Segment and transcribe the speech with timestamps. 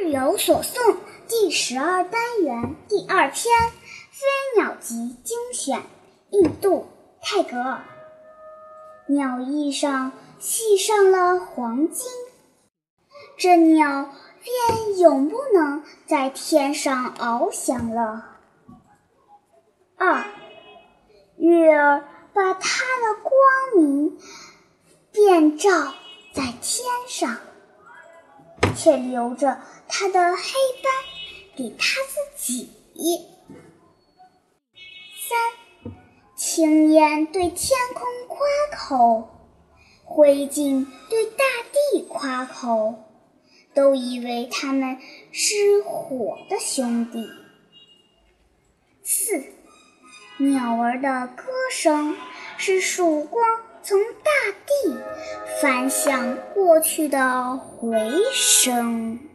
[0.00, 0.96] 日有所诵
[1.28, 3.54] 第十二单元第二篇
[4.10, 4.26] 《飞
[4.56, 5.82] 鸟集》精选，
[6.30, 6.86] 印度
[7.20, 7.84] 泰戈尔。
[9.06, 12.10] 鸟翼上系上了黄金，
[13.36, 14.10] 这鸟
[14.42, 18.38] 便永不能在天上翱翔了。
[19.96, 20.24] 二，
[21.36, 23.32] 月儿把它的光
[23.76, 24.18] 明
[25.12, 25.70] 遍照
[26.34, 27.36] 在天上。
[28.76, 30.42] 却留着他的黑
[30.82, 30.92] 斑
[31.56, 32.70] 给他自己。
[35.28, 35.38] 三，
[36.36, 38.38] 青烟对天空夸
[38.76, 39.28] 口，
[40.04, 41.44] 灰烬对大
[41.92, 42.94] 地夸口，
[43.74, 44.98] 都以为他们
[45.30, 47.30] 是火的兄弟。
[49.02, 49.44] 四，
[50.38, 52.16] 鸟儿的歌声
[52.56, 54.30] 是曙光从大
[54.66, 54.96] 地。
[55.62, 57.96] 反响过去的回
[58.32, 59.31] 声。